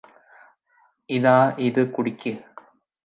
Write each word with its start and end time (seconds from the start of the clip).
ഇതാ 1.09 1.35
ഇത് 1.59 1.81
കുടിക്ക് 1.93 2.33